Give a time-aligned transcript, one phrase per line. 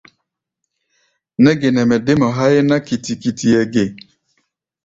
[1.41, 3.83] Nɛ́ ge nɛ mɛ dé mɔ háí ná kikiti-kikitiʼɛ ge?